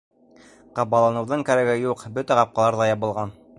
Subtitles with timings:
[0.79, 3.39] Ҡабаланыуҙың кәрәге юҡ, бөтә ҡапҡалар ҙа ябылған.